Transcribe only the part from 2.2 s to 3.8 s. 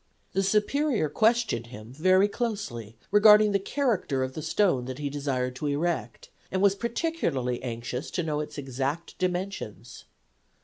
closely regarding the